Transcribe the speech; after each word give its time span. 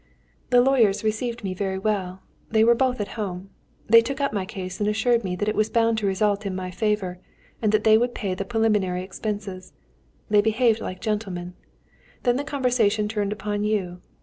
"The 0.49 0.61
lawyers 0.61 1.03
received 1.03 1.43
me 1.43 1.53
very 1.53 1.77
well. 1.77 2.23
They 2.49 2.63
were 2.63 2.73
both 2.73 2.99
at 2.99 3.09
home. 3.19 3.51
They 3.87 4.01
took 4.01 4.19
up 4.19 4.33
my 4.33 4.47
case 4.47 4.79
and 4.79 4.89
assured 4.89 5.23
me 5.23 5.35
that 5.35 5.47
it 5.47 5.53
was 5.53 5.69
bound 5.69 5.99
to 5.99 6.07
result 6.07 6.43
in 6.43 6.55
my 6.55 6.71
favour, 6.71 7.19
and 7.61 7.71
that 7.71 7.83
they 7.83 7.99
would 7.99 8.15
pay 8.15 8.33
the 8.33 8.43
preliminary 8.43 9.03
expenses. 9.03 9.73
They 10.27 10.41
behaved 10.41 10.79
like 10.81 11.01
gentlemen. 11.01 11.53
Then 12.23 12.35
the 12.37 12.43
conversation 12.43 13.07
turned 13.07 13.31
upon 13.31 13.63
you. 13.63 14.01